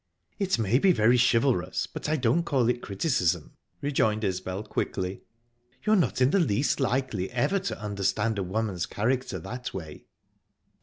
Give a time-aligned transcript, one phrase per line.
[0.39, 5.21] "It may be very chivalrous, but I don't call it criticism," rejoined Isbel quickly.
[5.85, 10.05] "You're not in the least likely ever to understand a woman's character that way."